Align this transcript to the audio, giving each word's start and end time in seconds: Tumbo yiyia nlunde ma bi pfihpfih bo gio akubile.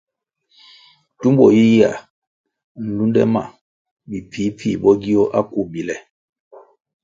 Tumbo 1.21 1.45
yiyia 1.57 1.91
nlunde 2.85 3.23
ma 3.33 3.43
bi 4.07 4.17
pfihpfih 4.29 4.79
bo 4.81 4.91
gio 5.01 5.23
akubile. 5.39 5.95